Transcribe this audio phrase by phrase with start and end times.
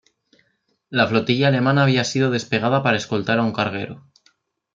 [0.89, 4.03] La flotilla alemana había sido desplegada para escoltar a un carguero.